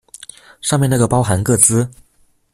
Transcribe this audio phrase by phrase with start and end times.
[0.61, 1.87] 上面那個包含個資